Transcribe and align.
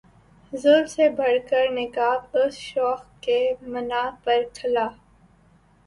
زلف 0.53 0.89
سے 0.89 1.09
بڑھ 1.17 1.37
کر 1.49 1.65
نقاب 1.71 2.37
اس 2.37 2.53
شوخ 2.59 3.03
کے 3.21 3.39
منہ 3.63 4.09
پر 4.23 4.41
کھلا 4.55 4.87